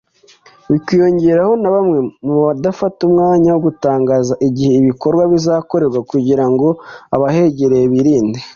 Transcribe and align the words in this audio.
bikiyongeraho 0.71 1.53
na 1.61 1.69
bamwe 1.75 1.97
mu 2.25 2.35
badafata 2.45 2.99
umwanya 3.09 3.49
wo 3.53 3.59
gutangaza 3.67 4.33
igihe 4.47 4.71
ibikorwa 4.81 5.23
bizakorerwa 5.31 5.99
kugira 6.11 6.45
ngo 6.51 6.67
abahegereye 7.15 7.85
birinde 7.93 8.39